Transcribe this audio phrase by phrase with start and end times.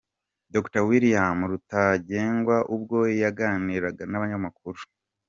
[0.53, 4.79] Dr William Rutagengwa ubwo yaganiraga n'abanyamakuru.